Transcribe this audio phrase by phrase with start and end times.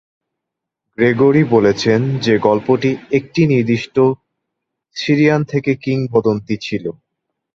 [0.97, 3.95] Gregory বলেছেন যে গল্পটি "একটি নির্দিষ্ট
[4.95, 6.85] সিরিয়ান" থেকে কিংবদন্তি ছিল।